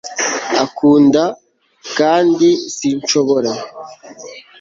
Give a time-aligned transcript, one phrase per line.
[0.63, 1.23] akunda
[1.97, 2.49] kandi
[3.09, 3.51] shokora